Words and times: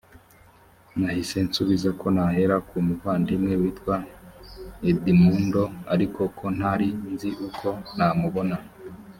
nahise 0.99 1.37
nsubiza 1.47 1.89
ko 1.99 2.05
nahera 2.15 2.55
ku 2.67 2.75
muvandimwe 2.87 3.53
witwa 3.61 3.95
edmundo 4.89 5.63
ariko 5.93 6.21
ko 6.37 6.45
ntari 6.55 6.87
nzi 7.13 7.29
uko 7.47 7.67
namubona 7.97 8.57